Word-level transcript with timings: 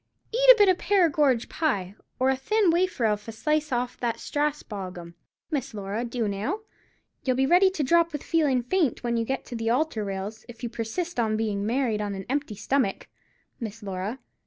Eat 0.31 0.49
a 0.51 0.55
bit 0.57 0.67
of 0.67 0.79
Perrigorge 0.79 1.47
pie, 1.47 1.93
or 2.17 2.31
a 2.31 2.35
thin 2.35 2.71
wafer 2.71 3.05
of 3.05 3.27
a 3.27 3.31
slice 3.31 3.71
off 3.71 3.99
that 3.99 4.15
Strasbog 4.17 4.97
'am, 4.97 5.13
Miss 5.51 5.75
Laura, 5.75 6.03
do 6.05 6.27
now. 6.27 6.61
You'll 7.23 7.35
be 7.35 7.45
ready 7.45 7.69
to 7.69 7.83
drop 7.83 8.11
with 8.11 8.23
feelin' 8.23 8.63
faint 8.63 9.03
when 9.03 9.15
you 9.15 9.25
get 9.25 9.45
to 9.45 9.55
the 9.55 9.69
altar 9.69 10.03
rails, 10.03 10.43
if 10.49 10.63
you 10.63 10.69
persist 10.69 11.19
on 11.19 11.37
bein' 11.37 11.67
married 11.67 12.01
on 12.01 12.15
a 12.15 12.25
empty 12.29 12.55
stummick, 12.55 13.11
Miss 13.59 13.83
Laura. 13.83 14.17